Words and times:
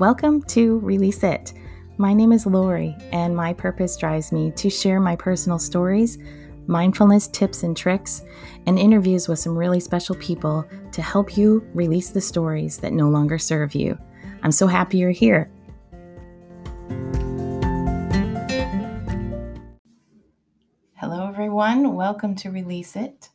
Welcome 0.00 0.42
to 0.44 0.78
Release 0.78 1.22
It. 1.22 1.52
My 1.98 2.14
name 2.14 2.32
is 2.32 2.46
Lori, 2.46 2.96
and 3.12 3.36
my 3.36 3.52
purpose 3.52 3.98
drives 3.98 4.32
me 4.32 4.50
to 4.52 4.70
share 4.70 4.98
my 4.98 5.14
personal 5.14 5.58
stories, 5.58 6.16
mindfulness 6.66 7.28
tips 7.28 7.64
and 7.64 7.76
tricks, 7.76 8.22
and 8.64 8.78
interviews 8.78 9.28
with 9.28 9.40
some 9.40 9.54
really 9.54 9.78
special 9.78 10.14
people 10.14 10.66
to 10.92 11.02
help 11.02 11.36
you 11.36 11.68
release 11.74 12.08
the 12.08 12.20
stories 12.22 12.78
that 12.78 12.94
no 12.94 13.10
longer 13.10 13.38
serve 13.38 13.74
you. 13.74 13.98
I'm 14.42 14.52
so 14.52 14.66
happy 14.66 14.96
you're 14.96 15.10
here. 15.10 15.50
Hello, 20.94 21.28
everyone. 21.28 21.94
Welcome 21.94 22.36
to 22.36 22.50
Release 22.50 22.96
It. 22.96 23.28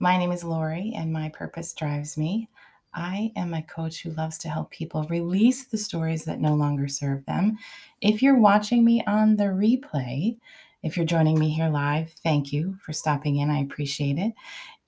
My 0.00 0.16
name 0.16 0.32
is 0.32 0.42
Lori, 0.42 0.94
and 0.96 1.12
my 1.12 1.28
purpose 1.28 1.72
drives 1.72 2.18
me. 2.18 2.48
I 2.94 3.32
am 3.36 3.54
a 3.54 3.62
coach 3.62 4.02
who 4.02 4.10
loves 4.10 4.38
to 4.38 4.48
help 4.48 4.70
people 4.70 5.04
release 5.04 5.66
the 5.66 5.78
stories 5.78 6.24
that 6.24 6.40
no 6.40 6.54
longer 6.54 6.88
serve 6.88 7.24
them. 7.26 7.58
If 8.00 8.22
you're 8.22 8.38
watching 8.38 8.84
me 8.84 9.02
on 9.06 9.36
the 9.36 9.44
replay, 9.44 10.38
if 10.82 10.96
you're 10.96 11.06
joining 11.06 11.38
me 11.38 11.50
here 11.50 11.68
live, 11.68 12.10
thank 12.22 12.52
you 12.52 12.76
for 12.84 12.92
stopping 12.92 13.36
in. 13.36 13.50
I 13.50 13.60
appreciate 13.60 14.18
it. 14.18 14.32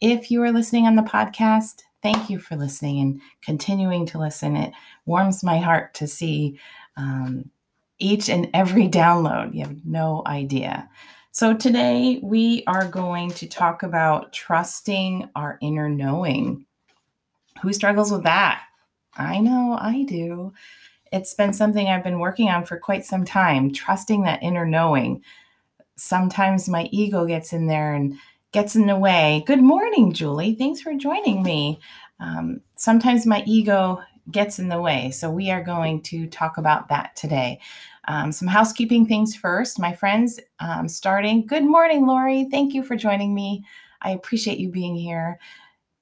If 0.01 0.31
you 0.31 0.43
are 0.43 0.53
listening 0.53 0.87
on 0.87 0.97
the 0.97 1.03
podcast, 1.03 1.83
thank 2.03 2.31
you 2.31 2.39
for 2.39 2.57
listening 2.57 3.01
and 3.01 3.21
continuing 3.43 4.07
to 4.07 4.19
listen. 4.19 4.57
It 4.57 4.73
warms 5.07 5.43
my 5.43 5.59
heart 5.59 5.95
to 5.95 6.07
see 6.07 6.59
um, 6.97 7.51
each 7.99 8.29
and 8.29 8.49
every 8.55 8.89
download. 8.89 9.55
You 9.55 9.65
have 9.65 9.85
no 9.85 10.23
idea. 10.27 10.89
So, 11.33 11.55
today 11.55 12.19
we 12.23 12.65
are 12.67 12.89
going 12.89 13.31
to 13.33 13.47
talk 13.47 13.83
about 13.83 14.33
trusting 14.33 15.31
our 15.37 15.59
inner 15.61 15.89
knowing. 15.89 16.67
Who 17.63 17.73
struggles 17.73 18.11
with 18.11 18.25
that? 18.25 18.63
I 19.17 19.39
know 19.41 19.77
I 19.81 20.05
do. 20.05 20.53
It's 21.13 21.35
been 21.35 21.53
something 21.53 21.89
I've 21.89 22.05
been 22.05 22.21
working 22.21 22.49
on 22.49 22.65
for 22.65 22.79
quite 22.79 23.05
some 23.05 23.25
time, 23.25 23.73
trusting 23.73 24.23
that 24.23 24.43
inner 24.43 24.65
knowing. 24.65 25.23
Sometimes 25.97 26.69
my 26.69 26.89
ego 26.93 27.27
gets 27.27 27.53
in 27.53 27.67
there 27.67 27.95
and 27.95 28.17
gets 28.53 28.77
in 28.77 28.87
the 28.87 28.97
way. 28.97 29.43
Good 29.47 29.63
morning, 29.63 30.13
Julie. 30.13 30.55
Thanks 30.55 30.81
for 30.81 30.95
joining 30.95 31.43
me. 31.43 31.81
Um, 32.21 32.61
sometimes 32.77 33.27
my 33.27 33.43
ego 33.47 34.01
gets 34.31 34.59
in 34.59 34.69
the 34.69 34.81
way. 34.81 35.11
So, 35.11 35.31
we 35.31 35.51
are 35.51 35.63
going 35.63 36.03
to 36.03 36.27
talk 36.29 36.59
about 36.59 36.89
that 36.89 37.17
today. 37.17 37.61
Um, 38.07 38.33
some 38.33 38.49
housekeeping 38.49 39.07
things 39.07 39.35
first. 39.35 39.79
My 39.79 39.95
friends, 39.95 40.41
um, 40.61 40.89
starting. 40.89 41.47
Good 41.47 41.65
morning, 41.65 42.07
Lori. 42.07 42.49
Thank 42.51 42.73
you 42.73 42.83
for 42.83 42.97
joining 42.97 43.35
me. 43.35 43.65
I 44.03 44.13
appreciate 44.13 44.59
you 44.59 44.71
being 44.71 44.95
here. 44.97 45.39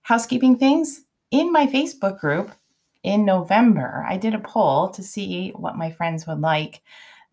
Housekeeping 0.02 0.56
things 0.56 1.02
in 1.30 1.52
my 1.52 1.66
Facebook 1.66 2.18
group 2.18 2.52
in 3.02 3.24
November, 3.24 4.04
I 4.08 4.16
did 4.16 4.34
a 4.34 4.40
poll 4.40 4.88
to 4.90 5.02
see 5.02 5.50
what 5.50 5.76
my 5.76 5.90
friends 5.90 6.26
would 6.26 6.40
like 6.40 6.82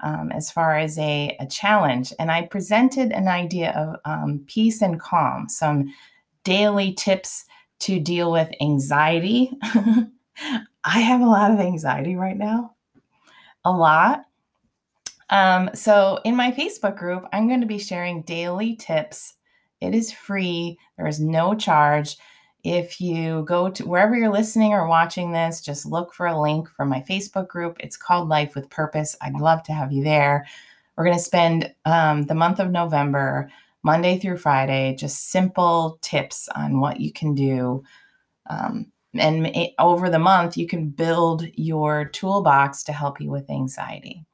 um, 0.01 0.31
as 0.31 0.51
far 0.51 0.77
as 0.77 0.97
a, 0.99 1.35
a, 1.39 1.47
challenge. 1.47 2.13
And 2.19 2.29
I 2.29 2.43
presented 2.43 3.11
an 3.11 3.27
idea 3.27 3.71
of 3.71 3.99
um, 4.05 4.43
peace 4.45 4.81
and 4.81 4.99
calm, 4.99 5.47
some 5.47 5.93
daily 6.43 6.93
tips 6.93 7.45
to 7.79 7.99
deal 7.99 8.31
with 8.31 8.51
anxiety. 8.61 9.51
I 10.83 10.99
have 10.99 11.21
a 11.21 11.25
lot 11.25 11.51
of 11.51 11.59
anxiety 11.59 12.15
right 12.15 12.37
now, 12.37 12.75
a 13.63 13.71
lot. 13.71 14.25
Um, 15.29 15.71
so, 15.73 16.19
in 16.23 16.35
my 16.35 16.51
Facebook 16.51 16.97
group, 16.97 17.25
I'm 17.33 17.47
going 17.47 17.61
to 17.61 17.67
be 17.67 17.79
sharing 17.79 18.21
daily 18.21 18.75
tips. 18.75 19.33
It 19.81 19.95
is 19.95 20.11
free, 20.11 20.77
there 20.97 21.07
is 21.07 21.19
no 21.19 21.55
charge 21.55 22.17
if 22.65 22.99
you 22.99 23.43
go 23.43 23.69
to 23.69 23.85
wherever 23.85 24.15
you're 24.15 24.31
listening 24.31 24.73
or 24.73 24.87
watching 24.87 25.31
this, 25.31 25.61
just 25.61 25.85
look 25.85 26.15
for 26.15 26.25
a 26.25 26.41
link 26.41 26.67
from 26.67 26.89
my 26.89 27.05
Facebook 27.07 27.47
group. 27.47 27.77
It's 27.79 27.95
called 27.95 28.27
Life 28.27 28.55
with 28.55 28.71
Purpose. 28.71 29.15
I'd 29.21 29.35
love 29.35 29.61
to 29.63 29.71
have 29.73 29.91
you 29.91 30.03
there. 30.03 30.47
We're 30.97 31.05
going 31.05 31.15
to 31.15 31.23
spend 31.23 31.71
um, 31.85 32.23
the 32.23 32.33
month 32.33 32.59
of 32.59 32.71
November, 32.71 33.51
Monday 33.83 34.17
through 34.17 34.37
Friday, 34.37 34.95
just 34.95 35.29
simple 35.29 35.99
tips 36.01 36.49
on 36.55 36.79
what 36.79 36.99
you 36.99 37.13
can 37.13 37.35
do. 37.35 37.83
Um, 38.49 38.87
and 39.13 39.55
over 39.77 40.09
the 40.09 40.17
month, 40.17 40.57
you 40.57 40.65
can 40.65 40.89
build 40.89 41.45
your 41.53 42.05
toolbox 42.05 42.83
to 42.85 42.93
help 42.93 43.21
you 43.21 43.29
with 43.29 43.47
anxiety. 43.51 44.25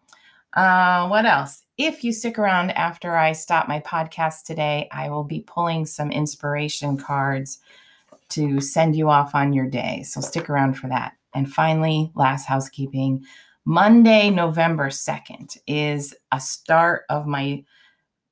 Uh, 0.54 1.06
what 1.10 1.26
else? 1.26 1.64
If 1.78 2.02
you 2.02 2.14
stick 2.14 2.40
around 2.40 2.72
after 2.72 3.18
I 3.18 3.34
stop 3.34 3.68
my 3.68 3.82
podcast 3.82 4.44
today, 4.44 4.88
I 4.90 5.10
will 5.10 5.26
be 5.26 5.42
pulling 5.42 5.86
some 5.86 6.14
inspiration 6.14 6.98
cards 6.98 7.60
to 8.32 8.60
send 8.62 8.96
you 8.96 9.10
off 9.10 9.36
on 9.36 9.54
your 9.54 9.68
day. 9.68 10.04
So 10.04 10.22
stick 10.22 10.50
around 10.50 10.74
for 10.74 10.88
that. 10.88 11.14
And 11.34 11.52
finally, 11.52 12.12
last 12.16 12.46
housekeeping 12.46 13.24
Monday, 13.66 14.30
November 14.30 14.90
2nd 14.90 15.58
is 15.68 16.16
a 16.32 16.40
start 16.40 17.04
of 17.10 17.28
my 17.28 17.64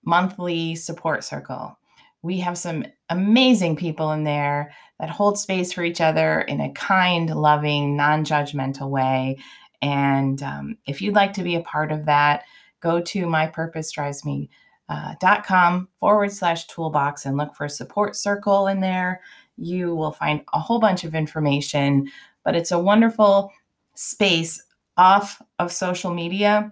monthly 0.04 0.76
support 0.76 1.24
circle. 1.24 1.78
We 2.22 2.40
have 2.40 2.58
some 2.58 2.86
amazing 3.10 3.76
people 3.76 4.12
in 4.12 4.24
there 4.24 4.74
that 5.00 5.10
hold 5.10 5.38
space 5.38 5.72
for 5.72 5.84
each 5.84 6.02
other 6.02 6.42
in 6.42 6.60
a 6.60 6.72
kind, 6.74 7.30
loving, 7.34 7.96
non 7.96 8.26
judgmental 8.26 8.90
way. 8.90 9.38
And 9.82 10.42
um, 10.44 10.78
if 10.86 11.02
you'd 11.02 11.16
like 11.16 11.34
to 11.34 11.44
be 11.44 11.56
a 11.56 11.62
part 11.62 11.92
of 11.92 12.06
that, 12.06 12.44
go 12.82 13.00
to 13.00 13.26
mypurposedrivesme.com 13.26 14.50
uh, 14.90 15.86
forward 16.00 16.32
slash 16.32 16.66
toolbox 16.68 17.26
and 17.26 17.38
look 17.38 17.56
for 17.56 17.70
support 17.70 18.16
circle 18.16 18.68
in 18.68 18.80
there 18.82 19.22
you 19.60 19.96
will 19.96 20.12
find 20.12 20.42
a 20.54 20.60
whole 20.60 20.80
bunch 20.80 21.04
of 21.04 21.16
information, 21.16 22.10
but 22.44 22.56
it's 22.56 22.72
a 22.72 22.80
wonderful 22.80 23.52
space 23.96 24.64
off 24.98 25.42
of 25.60 25.72
social 25.72 26.14
media 26.14 26.72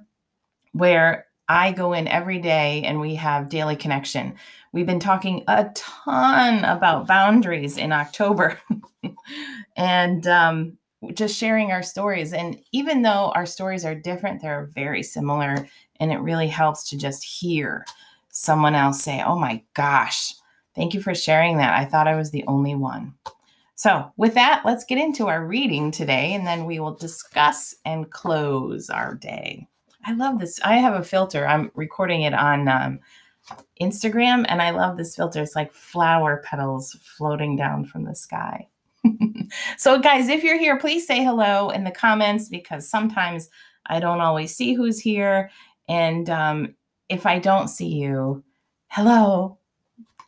where 0.72 1.26
I 1.50 1.72
go 1.72 1.94
in 1.94 2.08
every 2.08 2.40
day 2.40 2.84
and 2.84 3.00
we 3.00 3.16
have 3.16 3.50
daily 3.50 3.76
connection. 3.76 4.36
We've 4.74 4.86
been 4.86 5.00
talking 5.00 5.44
a 5.48 5.70
ton 5.76 6.66
about 6.66 7.08
boundaries 7.08 7.78
in 7.78 7.94
October 7.94 8.60
and 9.78 10.28
um, 10.28 10.78
just 11.14 11.38
sharing 11.38 11.72
our 11.72 11.84
stories. 11.84 12.34
And 12.34 12.60
even 12.74 13.02
though 13.02 13.32
our 13.34 13.46
stories 13.46 13.86
are 13.86 13.96
different, 13.96 14.42
they're 14.42 14.70
very 14.74 15.04
similar. 15.04 15.68
And 16.00 16.12
it 16.12 16.18
really 16.18 16.48
helps 16.48 16.90
to 16.90 16.98
just 16.98 17.24
hear 17.24 17.86
someone 18.30 18.76
else 18.76 19.02
say, 19.02 19.24
Oh 19.26 19.40
my 19.40 19.64
gosh, 19.74 20.34
Thank 20.78 20.94
you 20.94 21.02
for 21.02 21.16
sharing 21.16 21.58
that. 21.58 21.74
I 21.74 21.86
thought 21.86 22.08
I 22.08 22.16
was 22.16 22.30
the 22.30 22.46
only 22.48 22.76
one. 22.76 23.16
So, 23.74 24.12
with 24.16 24.36
that, 24.36 24.62
let's 24.64 24.86
get 24.86 25.00
into 25.00 25.28
our 25.28 25.46
reading 25.46 25.92
today 25.92 26.36
and 26.36 26.46
then 26.46 26.66
we 26.66 26.80
will 26.80 26.94
discuss 26.94 27.76
and 27.84 28.10
close 28.12 28.90
our 28.90 29.16
day. 29.16 29.68
I 30.06 30.14
love 30.14 30.40
this. 30.40 30.60
I 30.64 30.78
have 30.78 30.94
a 30.94 31.04
filter. 31.04 31.48
I'm 31.48 31.72
recording 31.74 32.22
it 32.22 32.34
on 32.34 32.68
um, 32.68 33.00
Instagram 33.82 34.46
and 34.50 34.62
I 34.62 34.70
love 34.70 34.98
this 34.98 35.16
filter. 35.16 35.42
It's 35.42 35.56
like 35.56 35.74
flower 35.74 36.44
petals 36.46 36.96
floating 37.18 37.56
down 37.56 37.84
from 37.86 38.06
the 38.06 38.16
sky. 38.16 38.68
so, 39.78 40.00
guys, 40.00 40.30
if 40.30 40.44
you're 40.44 40.60
here, 40.60 40.80
please 40.80 41.08
say 41.08 41.24
hello 41.24 41.72
in 41.72 41.86
the 41.86 41.92
comments 41.92 42.50
because 42.50 42.88
sometimes 42.88 43.50
I 43.88 44.00
don't 44.00 44.22
always 44.22 44.56
see 44.56 44.74
who's 44.76 45.00
here. 45.00 45.50
And 45.90 46.30
um, 46.30 46.76
if 47.10 47.26
I 47.26 47.40
don't 47.40 47.68
see 47.68 47.90
you, 47.90 48.44
hello, 48.90 49.58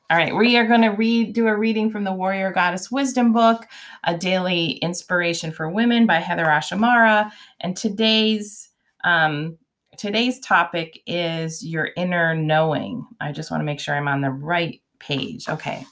all 0.10 0.18
right, 0.18 0.36
we 0.36 0.58
are 0.58 0.66
going 0.66 0.82
to 0.82 0.90
read 0.90 1.34
do 1.34 1.48
a 1.48 1.56
reading 1.56 1.92
from 1.92 2.04
the 2.04 2.12
Warrior 2.12 2.52
Goddess 2.52 2.90
Wisdom 2.90 3.32
book, 3.32 3.68
a 4.06 4.18
daily 4.18 4.72
inspiration 4.78 5.52
for 5.52 5.70
women 5.70 6.08
by 6.08 6.16
Heather 6.16 6.50
Ash 6.50 6.72
Amara, 6.72 7.32
and 7.62 7.78
today's 7.78 8.70
um, 9.04 9.58
today's 9.98 10.40
topic 10.40 11.02
is 11.06 11.64
your 11.64 11.92
inner 11.96 12.34
knowing. 12.34 13.06
I 13.22 13.32
just 13.32 13.52
want 13.52 13.62
to 13.62 13.66
make 13.66 13.80
sure 13.80 13.96
I'm 13.96 14.08
on 14.08 14.22
the 14.22 14.32
right 14.32 14.82
page. 14.98 15.48
Okay. 15.48 15.86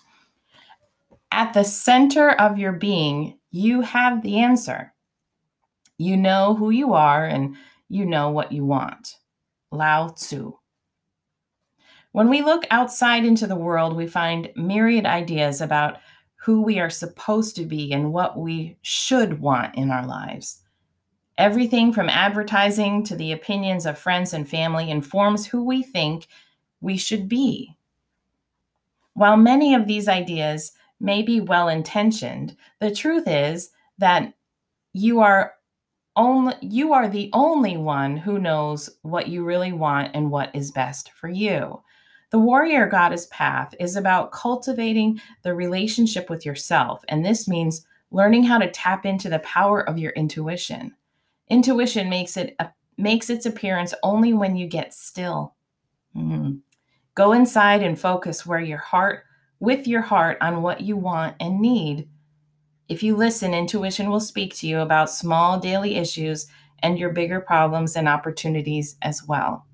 At 1.32 1.54
the 1.54 1.64
center 1.64 2.32
of 2.32 2.58
your 2.58 2.72
being, 2.72 3.38
you 3.52 3.82
have 3.82 4.24
the 4.24 4.40
answer. 4.40 4.94
You 6.00 6.18
know 6.18 6.56
who 6.56 6.72
you 6.72 6.94
are 6.94 7.26
and 7.26 7.56
you 7.90 8.06
know 8.06 8.30
what 8.30 8.52
you 8.52 8.66
want. 8.66 9.16
Lao 9.72 10.10
Tzu. 10.10 10.54
When 12.18 12.30
we 12.30 12.42
look 12.42 12.66
outside 12.72 13.26
into 13.26 13.46
the 13.46 13.56
world, 13.56 13.96
we 13.96 14.08
find 14.08 14.50
myriad 14.56 15.06
ideas 15.06 15.62
about 15.62 16.00
who 16.38 16.64
we 16.64 16.80
are 16.80 16.90
supposed 16.90 17.56
to 17.58 17.64
be 17.64 17.94
and 17.94 18.12
what 18.12 18.40
we 18.40 18.76
should 18.82 19.40
want 19.40 19.76
in 19.76 19.92
our 19.92 20.04
lives. 20.04 20.64
Everything 21.38 21.94
from 21.94 22.10
advertising 22.10 23.04
to 23.04 23.16
the 23.16 23.34
opinions 23.34 23.86
of 23.86 24.00
friends 24.00 24.34
and 24.34 24.50
family 24.50 24.90
informs 24.90 25.46
who 25.46 25.64
we 25.64 25.84
think 25.84 26.26
we 26.82 26.98
should 26.98 27.30
be. 27.30 27.78
While 29.14 29.38
many 29.38 29.76
of 29.76 29.86
these 29.86 30.08
ideas 30.08 30.72
may 31.00 31.22
be 31.22 31.40
well 31.40 31.70
intentioned, 31.70 32.58
the 32.80 32.90
truth 32.90 33.28
is 33.28 33.70
that 34.00 34.34
you 34.92 35.20
are 35.20 35.54
only 36.16 36.56
you 36.62 36.94
are 36.94 37.08
the 37.08 37.30
only 37.34 37.78
one 37.78 38.18
who 38.18 38.40
knows 38.40 38.90
what 39.04 39.28
you 39.28 39.46
really 39.46 39.72
want 39.72 40.16
and 40.16 40.32
what 40.32 40.50
is 40.56 40.72
best 40.72 41.12
for 41.12 41.30
you. 41.30 41.84
The 42.30 42.40
warrior 42.40 42.88
goddess 42.88 43.28
path 43.32 43.74
is 43.80 43.96
about 43.96 44.32
cultivating 44.32 45.22
the 45.44 45.54
relationship 45.54 46.30
with 46.30 46.46
yourself, 46.46 47.04
and 47.08 47.24
this 47.24 47.48
means 47.48 47.86
learning 48.12 48.44
how 48.44 48.58
to 48.58 48.72
tap 48.72 49.06
into 49.06 49.30
the 49.30 49.40
power 49.40 49.88
of 49.88 49.98
your 49.98 50.12
intuition. 50.12 50.94
Intuition 51.50 52.10
makes 52.10 52.36
it 52.36 52.58
makes 52.98 53.30
its 53.30 53.46
appearance 53.46 53.94
only 54.04 54.34
when 54.34 54.56
you 54.56 54.68
get 54.68 54.94
still. 54.94 55.56
Mm. 56.16 56.60
Go 57.16 57.32
inside 57.32 57.84
and 57.84 58.00
focus 58.00 58.46
where 58.46 58.60
your 58.60 58.80
heart 58.80 59.24
with 59.60 59.88
your 59.88 60.02
heart 60.02 60.38
on 60.42 60.62
what 60.62 60.82
you 60.82 60.98
want 60.98 61.36
and 61.40 61.60
need. 61.60 62.10
If 62.90 63.04
you 63.04 63.16
listen, 63.16 63.54
intuition 63.54 64.10
will 64.10 64.20
speak 64.20 64.56
to 64.56 64.68
you 64.68 64.80
about 64.80 65.10
small 65.10 65.60
daily 65.60 65.96
issues 65.96 66.48
and 66.80 66.98
your 66.98 67.10
bigger 67.10 67.42
problems 67.42 67.96
and 67.96 68.08
opportunities 68.08 68.98
as 69.02 69.24
well. 69.28 69.66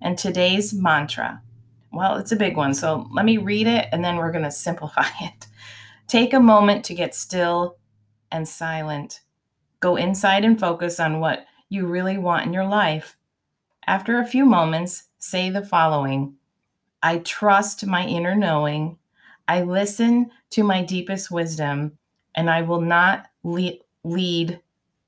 And 0.00 0.18
today's 0.18 0.74
mantra, 0.74 1.42
well, 1.92 2.16
it's 2.16 2.32
a 2.32 2.36
big 2.36 2.56
one. 2.56 2.74
So 2.74 3.06
let 3.12 3.24
me 3.24 3.36
read 3.36 3.66
it 3.66 3.88
and 3.92 4.04
then 4.04 4.16
we're 4.16 4.32
going 4.32 4.44
to 4.44 4.50
simplify 4.50 5.06
it. 5.20 5.46
Take 6.06 6.32
a 6.32 6.40
moment 6.40 6.84
to 6.86 6.94
get 6.94 7.14
still 7.14 7.76
and 8.30 8.48
silent. 8.48 9.20
Go 9.80 9.96
inside 9.96 10.44
and 10.44 10.58
focus 10.58 10.98
on 11.00 11.20
what 11.20 11.46
you 11.68 11.86
really 11.86 12.18
want 12.18 12.46
in 12.46 12.52
your 12.52 12.66
life. 12.66 13.16
After 13.86 14.18
a 14.18 14.26
few 14.26 14.44
moments, 14.44 15.04
say 15.18 15.50
the 15.50 15.64
following 15.64 16.36
I 17.02 17.18
trust 17.18 17.84
my 17.86 18.06
inner 18.06 18.34
knowing. 18.36 18.98
I 19.48 19.62
listen 19.62 20.30
to 20.50 20.62
my 20.62 20.84
deepest 20.84 21.32
wisdom, 21.32 21.98
and 22.36 22.48
I 22.48 22.62
will 22.62 22.80
not 22.80 23.26
le- 23.42 23.80
lead 24.04 24.60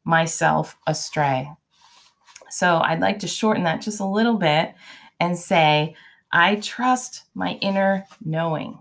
myself 0.02 0.76
astray. 0.88 1.48
So 2.50 2.78
I'd 2.78 3.00
like 3.00 3.20
to 3.20 3.28
shorten 3.28 3.62
that 3.62 3.81
just 3.81 4.00
a 4.00 4.04
little 4.06 4.36
bit 4.36 4.75
and 5.20 5.38
say, 5.38 5.94
I 6.34 6.56
trust 6.56 7.22
my 7.34 7.52
inner 7.62 8.06
knowing. 8.25 8.81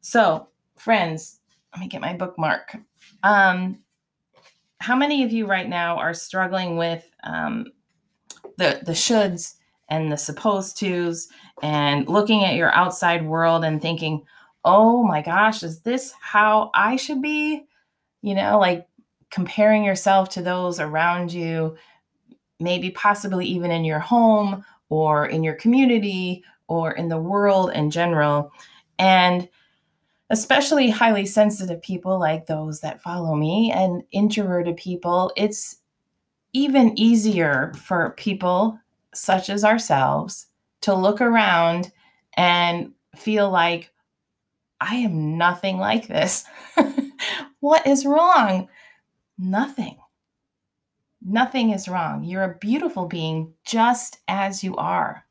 So, 0.00 0.48
friends, 0.78 1.40
let 1.72 1.80
me 1.80 1.88
get 1.88 2.00
my 2.00 2.16
bookmark. 2.16 2.74
Um, 3.22 3.80
how 4.80 4.96
many 4.96 5.24
of 5.24 5.30
you 5.30 5.46
right 5.46 5.68
now 5.68 5.98
are 5.98 6.14
struggling 6.14 6.78
with 6.78 7.04
um, 7.22 7.66
the 8.56 8.80
the 8.82 8.92
shoulds 8.92 9.56
and 9.90 10.10
the 10.10 10.16
supposed 10.16 10.78
tos 10.78 11.28
and 11.62 12.08
looking 12.08 12.44
at 12.44 12.54
your 12.54 12.74
outside 12.74 13.26
world 13.26 13.62
and 13.62 13.82
thinking, 13.82 14.24
"Oh 14.64 15.02
my 15.02 15.20
gosh, 15.20 15.62
is 15.62 15.82
this 15.82 16.14
how 16.18 16.70
I 16.74 16.96
should 16.96 17.20
be?" 17.20 17.66
You 18.22 18.34
know, 18.34 18.58
like 18.58 18.88
comparing 19.30 19.84
yourself 19.84 20.30
to 20.30 20.42
those 20.42 20.80
around 20.80 21.30
you, 21.30 21.76
maybe 22.58 22.90
possibly 22.90 23.44
even 23.44 23.70
in 23.70 23.84
your 23.84 23.98
home 23.98 24.64
or 24.88 25.26
in 25.26 25.42
your 25.42 25.54
community 25.54 26.44
or 26.66 26.92
in 26.92 27.08
the 27.08 27.18
world 27.18 27.70
in 27.72 27.90
general. 27.90 28.52
And 28.98 29.48
especially 30.30 30.90
highly 30.90 31.24
sensitive 31.24 31.80
people 31.82 32.18
like 32.18 32.46
those 32.46 32.80
that 32.80 33.02
follow 33.02 33.34
me 33.34 33.72
and 33.72 34.02
introverted 34.12 34.76
people, 34.76 35.32
it's 35.36 35.76
even 36.52 36.98
easier 36.98 37.72
for 37.74 38.14
people 38.16 38.78
such 39.14 39.48
as 39.48 39.64
ourselves 39.64 40.46
to 40.82 40.94
look 40.94 41.20
around 41.20 41.92
and 42.36 42.92
feel 43.16 43.50
like, 43.50 43.90
I 44.80 44.96
am 44.96 45.36
nothing 45.36 45.78
like 45.78 46.06
this. 46.06 46.44
what 47.60 47.86
is 47.86 48.06
wrong? 48.06 48.68
Nothing. 49.36 49.98
Nothing 51.30 51.72
is 51.72 51.88
wrong. 51.88 52.24
You're 52.24 52.44
a 52.44 52.56
beautiful 52.56 53.04
being 53.04 53.52
just 53.62 54.20
as 54.28 54.64
you 54.64 54.74
are. 54.76 55.26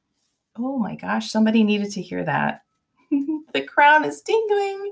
Oh 0.55 0.77
my 0.77 0.93
gosh, 0.93 1.31
somebody 1.31 1.63
needed 1.63 1.89
to 1.93 2.03
hear 2.03 2.23
that. 2.23 2.61
the 3.09 3.61
crown 3.61 4.05
is 4.05 4.21
tingling. 4.21 4.91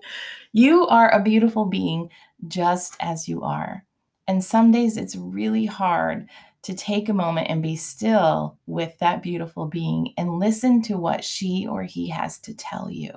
You 0.52 0.88
are 0.88 1.12
a 1.12 1.22
beautiful 1.22 1.66
being 1.66 2.10
just 2.48 2.98
as 3.00 3.30
you 3.30 3.44
are. 3.44 3.86
And 4.28 4.44
some 4.44 4.72
days 4.72 4.98
it's 4.98 5.16
really 5.16 5.68
hard 5.68 6.28
to 6.63 6.74
take 6.74 7.08
a 7.08 7.13
moment 7.13 7.51
and 7.51 7.62
be 7.62 7.75
still 7.75 8.58
with 8.66 8.98
that 8.98 9.22
beautiful 9.22 9.68
being 9.68 10.12
and 10.18 10.40
listen 10.40 10.81
to 10.81 10.98
what 10.98 11.24
she 11.24 11.68
or 11.69 11.84
he 11.84 12.10
has 12.10 12.40
to 12.40 12.56
tell 12.56 12.90
you. 12.90 13.12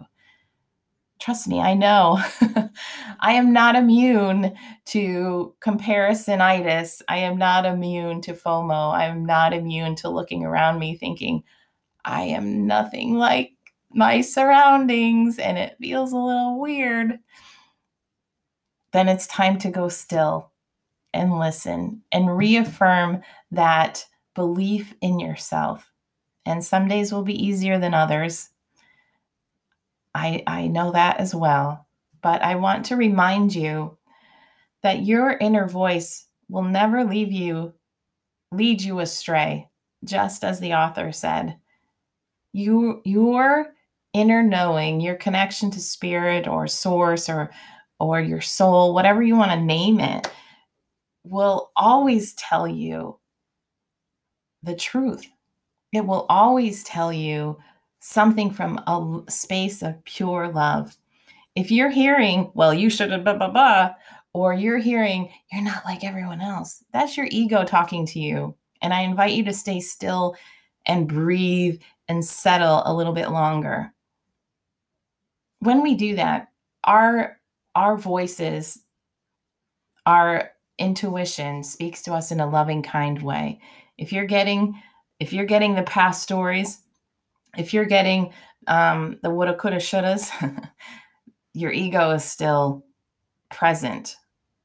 Trust 1.20 1.48
me, 1.48 1.60
I 1.60 1.74
know. 1.74 2.22
I 3.20 3.32
am 3.32 3.52
not 3.52 3.74
immune 3.74 4.56
to 4.86 5.54
comparisonitis. 5.60 7.02
I 7.08 7.18
am 7.18 7.36
not 7.38 7.66
immune 7.66 8.20
to 8.22 8.34
FOMO. 8.34 8.92
I 8.92 9.06
am 9.06 9.26
not 9.26 9.52
immune 9.52 9.96
to 9.96 10.08
looking 10.10 10.44
around 10.44 10.78
me 10.78 10.96
thinking, 10.96 11.42
I 12.04 12.22
am 12.24 12.66
nothing 12.66 13.14
like 13.16 13.52
my 13.92 14.20
surroundings 14.22 15.38
and 15.38 15.58
it 15.58 15.76
feels 15.80 16.12
a 16.12 16.16
little 16.18 16.60
weird, 16.60 17.18
then 18.92 19.08
it's 19.08 19.26
time 19.26 19.58
to 19.58 19.70
go 19.70 19.88
still 19.88 20.50
and 21.14 21.38
listen 21.38 22.02
and 22.12 22.36
reaffirm 22.36 23.22
that 23.52 24.06
belief 24.34 24.94
in 25.00 25.20
yourself. 25.20 25.90
And 26.46 26.64
some 26.64 26.88
days 26.88 27.12
will 27.12 27.24
be 27.24 27.44
easier 27.44 27.78
than 27.78 27.94
others. 27.94 28.50
I, 30.14 30.42
I 30.46 30.68
know 30.68 30.92
that 30.92 31.18
as 31.18 31.34
well. 31.34 31.86
But 32.22 32.42
I 32.42 32.56
want 32.56 32.86
to 32.86 32.96
remind 32.96 33.54
you 33.54 33.96
that 34.82 35.04
your 35.04 35.32
inner 35.32 35.68
voice 35.68 36.26
will 36.48 36.62
never 36.62 37.04
leave 37.04 37.32
you, 37.32 37.74
lead 38.52 38.82
you 38.82 39.00
astray, 39.00 39.68
just 40.04 40.44
as 40.44 40.60
the 40.60 40.74
author 40.74 41.12
said. 41.12 41.58
You, 42.52 43.02
your 43.04 43.68
inner 44.12 44.42
knowing, 44.42 45.00
your 45.00 45.14
connection 45.14 45.70
to 45.72 45.80
spirit 45.80 46.48
or 46.48 46.66
source 46.66 47.28
or 47.28 47.50
or 48.00 48.20
your 48.20 48.40
soul, 48.40 48.94
whatever 48.94 49.22
you 49.22 49.34
want 49.34 49.50
to 49.50 49.60
name 49.60 49.98
it, 49.98 50.30
will 51.24 51.70
always 51.76 52.32
tell 52.34 52.66
you 52.66 53.18
the 54.62 54.74
truth. 54.74 55.26
It 55.92 56.06
will 56.06 56.26
always 56.28 56.84
tell 56.84 57.12
you 57.12 57.58
something 58.00 58.50
from 58.50 58.78
a 58.86 59.30
space 59.30 59.82
of 59.82 60.02
pure 60.04 60.48
love. 60.48 60.96
If 61.54 61.70
you're 61.70 61.90
hearing, 61.90 62.50
well, 62.54 62.72
you 62.72 62.90
should 62.90 63.10
have 63.10 63.24
blah, 63.24 63.34
blah, 63.34 63.50
blah, 63.50 63.94
or 64.32 64.54
you're 64.54 64.78
hearing, 64.78 65.30
you're 65.52 65.62
not 65.62 65.84
like 65.84 66.04
everyone 66.04 66.40
else, 66.40 66.84
that's 66.92 67.16
your 67.16 67.26
ego 67.30 67.64
talking 67.64 68.06
to 68.06 68.20
you. 68.20 68.54
And 68.80 68.94
I 68.94 69.00
invite 69.00 69.32
you 69.32 69.44
to 69.44 69.52
stay 69.52 69.80
still 69.80 70.36
and 70.86 71.08
breathe 71.08 71.80
and 72.08 72.24
settle 72.24 72.82
a 72.86 72.94
little 72.94 73.12
bit 73.12 73.30
longer 73.30 73.92
when 75.60 75.82
we 75.82 75.94
do 75.94 76.16
that, 76.16 76.48
our 76.84 77.38
our 77.74 77.96
voices, 77.96 78.80
our 80.06 80.50
intuition 80.78 81.62
speaks 81.62 82.02
to 82.02 82.14
us 82.14 82.30
in 82.30 82.40
a 82.40 82.48
loving, 82.48 82.82
kind 82.82 83.22
way. 83.22 83.60
If 83.96 84.12
you're 84.12 84.26
getting 84.26 84.80
if 85.20 85.32
you're 85.32 85.46
getting 85.46 85.74
the 85.74 85.82
past 85.82 86.22
stories, 86.22 86.80
if 87.58 87.74
you're 87.74 87.84
getting 87.84 88.32
um, 88.66 89.18
the 89.22 89.30
woulda, 89.30 89.54
coulda, 89.54 89.76
shouldas, 89.76 90.30
your 91.52 91.72
ego 91.72 92.12
is 92.12 92.24
still 92.24 92.84
present. 93.50 94.16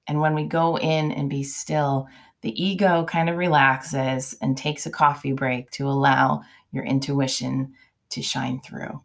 And 0.07 0.21
when 0.21 0.35
we 0.35 0.43
go 0.45 0.77
in 0.77 1.11
and 1.11 1.29
be 1.29 1.43
still, 1.43 2.07
the 2.41 2.61
ego 2.61 3.05
kind 3.05 3.29
of 3.29 3.37
relaxes 3.37 4.35
and 4.41 4.57
takes 4.57 4.85
a 4.85 4.91
coffee 4.91 5.31
break 5.31 5.71
to 5.71 5.87
allow 5.87 6.41
your 6.71 6.83
intuition 6.83 7.73
to 8.09 8.21
shine 8.21 8.59
through. 8.59 9.01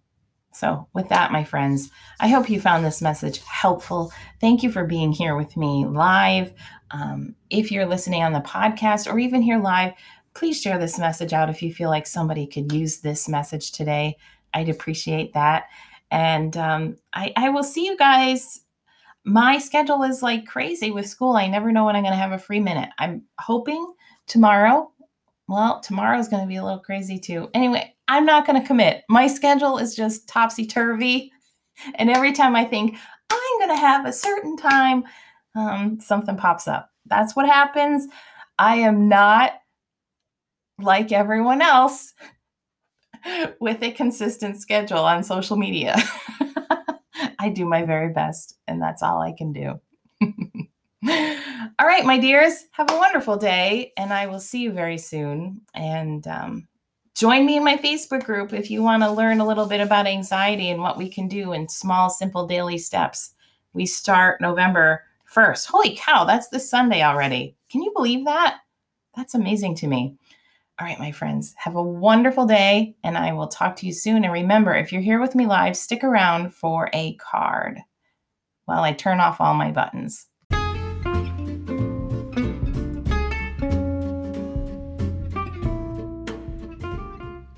So, 0.52 0.88
with 0.92 1.09
that, 1.11 1.30
my 1.30 1.45
friends, 1.45 1.88
I 2.18 2.28
hope 2.28 2.50
you 2.50 2.61
found 2.61 2.85
this 2.85 3.00
message 3.00 3.38
helpful. 3.45 4.12
Thank 4.40 4.64
you 4.64 4.73
for 4.73 4.85
being 4.85 5.12
here 5.12 5.37
with 5.37 5.57
me 5.57 5.87
live. 5.87 6.52
Um, 6.90 7.37
if 7.49 7.71
you're 7.71 7.87
listening 7.87 8.25
on 8.25 8.33
the 8.33 8.40
podcast 8.40 9.12
or 9.12 9.21
even 9.21 9.40
here 9.40 9.61
live, 9.61 9.92
please 10.38 10.61
share 10.61 10.78
this 10.78 11.00
message 11.00 11.33
out 11.33 11.50
if 11.50 11.62
you 11.62 11.75
feel 11.75 11.90
like 11.90 12.07
somebody 12.07 12.47
could 12.47 12.73
use 12.73 13.00
this 13.00 13.28
message 13.28 13.73
today. 13.73 14.16
I'd 14.54 14.68
appreciate 14.68 15.35
that. 15.35 15.64
And 16.12 16.57
um, 16.57 16.97
I, 17.12 17.33
I 17.37 17.49
will 17.49 17.64
see 17.64 17.85
you 17.85 17.97
guys. 17.97 18.61
My 19.25 19.59
schedule 19.59 20.04
is 20.04 20.23
like 20.23 20.47
crazy 20.47 20.92
with 20.92 21.09
school. 21.09 21.37
I 21.37 21.49
never 21.49 21.73
know 21.73 21.85
when 21.85 21.97
I'm 21.97 22.04
going 22.04 22.12
to 22.12 22.18
have 22.18 22.30
a 22.30 22.38
free 22.38 22.61
minute. 22.61 22.88
I'm 22.99 23.25
hoping 23.40 23.92
tomorrow. 24.28 24.92
Well, 25.49 25.80
tomorrow 25.80 26.18
is 26.18 26.28
going 26.28 26.42
to 26.42 26.49
be 26.49 26.57
a 26.57 26.64
little 26.64 26.78
crazy 26.78 27.18
too. 27.18 27.50
Anyway, 27.52 27.92
I'm 28.07 28.25
not 28.25 28.47
going 28.47 28.61
to 28.61 28.66
commit. 28.66 29.02
My 29.09 29.26
schedule 29.26 29.78
is 29.78 29.97
just 29.97 30.28
topsy 30.28 30.66
turvy. 30.66 31.33
And 31.97 32.11
every 32.11 32.33
time 32.33 32.54
I 32.54 32.64
think 32.64 32.97
I'm 33.30 33.59
going 33.59 33.76
to 33.76 33.80
have 33.80 34.07
a 34.07 34.12
certain 34.12 34.57
time, 34.57 35.02
um, 35.57 35.99
something 36.00 36.37
pops 36.37 36.68
up. 36.68 36.90
That's 37.07 37.35
what 37.35 37.47
happens. 37.47 38.07
I 38.59 38.76
am 38.76 39.09
not 39.09 39.52
like 40.78 41.12
everyone 41.12 41.62
else 41.62 42.14
with 43.61 43.82
a 43.82 43.92
consistent 43.92 44.61
schedule 44.61 44.99
on 45.04 45.23
social 45.23 45.56
media. 45.56 45.97
I 47.38 47.50
do 47.50 47.64
my 47.64 47.85
very 47.85 48.12
best, 48.12 48.56
and 48.66 48.80
that's 48.80 49.02
all 49.02 49.20
I 49.20 49.32
can 49.32 49.52
do. 49.52 49.80
all 51.80 51.87
right, 51.87 52.04
my 52.04 52.18
dears, 52.18 52.66
have 52.73 52.90
a 52.90 52.97
wonderful 52.97 53.37
day, 53.37 53.92
and 53.97 54.12
I 54.12 54.26
will 54.26 54.40
see 54.40 54.61
you 54.61 54.73
very 54.73 54.99
soon. 54.99 55.61
And 55.75 56.26
um, 56.26 56.68
Join 57.18 57.47
me 57.47 57.56
in 57.56 57.64
my 57.64 57.76
Facebook 57.76 58.23
group 58.23 58.52
if 58.52 58.70
you 58.70 58.80
want 58.80 59.02
to 59.02 59.11
learn 59.11 59.40
a 59.40 59.44
little 59.44 59.66
bit 59.66 59.80
about 59.80 60.06
anxiety 60.06 60.70
and 60.70 60.80
what 60.80 60.97
we 60.97 61.11
can 61.11 61.26
do 61.26 61.52
in 61.52 61.68
small, 61.68 62.11
simple 62.11 62.47
daily 62.47 62.78
steps. 62.78 63.35
We 63.73 63.87
start 63.87 64.40
November 64.40 65.02
1st. 65.35 65.66
Holy 65.66 65.97
cow, 65.97 66.23
that's 66.23 66.47
this 66.47 66.70
Sunday 66.70 67.02
already. 67.02 67.56
Can 67.73 67.82
you 67.82 67.90
believe 67.92 68.25
that? 68.26 68.58
That's 69.16 69.35
amazing 69.35 69.75
to 69.78 69.88
me. 69.88 70.14
All 70.80 70.87
right, 70.87 70.99
my 71.00 71.11
friends, 71.11 71.56
have 71.56 71.75
a 71.75 71.82
wonderful 71.82 72.47
day, 72.47 72.94
and 73.02 73.18
I 73.18 73.32
will 73.32 73.49
talk 73.49 73.75
to 73.76 73.87
you 73.87 73.92
soon. 73.92 74.23
And 74.23 74.32
remember, 74.32 74.73
if 74.76 74.92
you're 74.92 75.02
here 75.02 75.20
with 75.20 75.35
me 75.35 75.44
live, 75.44 75.76
stick 75.76 76.04
around 76.04 76.54
for 76.54 76.88
a 76.92 77.14
card 77.14 77.80
while 78.66 78.85
I 78.85 78.92
turn 78.92 79.18
off 79.18 79.40
all 79.40 79.54
my 79.54 79.73
buttons. 79.73 80.26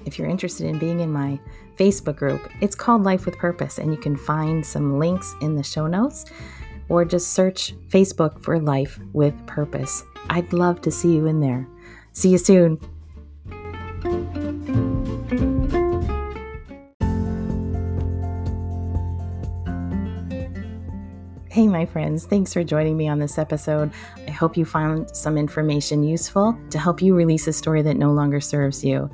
If 0.06 0.18
you're 0.18 0.26
interested 0.26 0.66
in 0.66 0.78
being 0.78 1.00
in 1.00 1.12
my 1.12 1.38
Facebook 1.76 2.16
group, 2.16 2.48
it's 2.62 2.74
called 2.74 3.02
Life 3.02 3.26
with 3.26 3.36
Purpose, 3.36 3.76
and 3.76 3.92
you 3.92 3.98
can 4.00 4.16
find 4.16 4.64
some 4.64 4.98
links 4.98 5.34
in 5.42 5.56
the 5.56 5.62
show 5.62 5.86
notes 5.86 6.24
or 6.88 7.04
just 7.04 7.34
search 7.34 7.74
Facebook 7.88 8.42
for 8.42 8.58
Life 8.58 8.98
with 9.12 9.34
Purpose. 9.46 10.02
I'd 10.30 10.54
love 10.54 10.80
to 10.80 10.90
see 10.90 11.14
you 11.14 11.26
in 11.26 11.40
there. 11.40 11.68
See 12.12 12.30
you 12.30 12.38
soon. 12.38 12.80
Hey, 21.50 21.66
my 21.66 21.84
friends, 21.84 22.26
thanks 22.26 22.52
for 22.52 22.62
joining 22.62 22.96
me 22.96 23.08
on 23.08 23.18
this 23.18 23.36
episode. 23.36 23.90
I 24.28 24.30
hope 24.30 24.56
you 24.56 24.64
found 24.64 25.16
some 25.16 25.36
information 25.36 26.04
useful 26.04 26.56
to 26.70 26.78
help 26.78 27.02
you 27.02 27.12
release 27.12 27.48
a 27.48 27.52
story 27.52 27.82
that 27.82 27.96
no 27.96 28.12
longer 28.12 28.40
serves 28.40 28.84
you. 28.84 29.10